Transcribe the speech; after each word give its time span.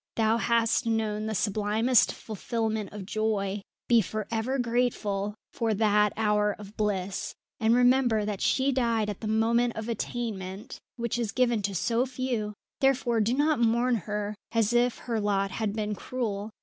Thou 0.15 0.37
hast 0.37 0.87
known 0.87 1.27
the 1.27 1.35
sublimest 1.35 2.11
fulfilment 2.11 2.91
of 2.91 3.05
joy. 3.05 3.61
Be 3.87 4.01
for 4.01 4.25
ever 4.31 4.57
grateful 4.57 5.35
for 5.53 5.75
that 5.75 6.11
hour 6.17 6.55
of 6.57 6.75
bliss, 6.75 7.35
and 7.59 7.75
remember 7.75 8.25
that 8.25 8.41
she 8.41 8.71
died 8.71 9.11
at 9.11 9.21
the 9.21 9.27
moment 9.27 9.75
of 9.75 9.87
attainment, 9.87 10.79
which 10.95 11.19
is 11.19 11.31
given 11.31 11.61
to 11.61 11.75
so 11.75 12.07
few; 12.07 12.55
therefore 12.79 13.21
do 13.21 13.35
not 13.35 13.59
mourn 13.59 14.01
as 14.51 14.73
if 14.73 14.97
her 14.97 15.19
lot 15.21 15.51
had 15.51 15.71
been 15.73 15.93
cruel. 15.93 16.49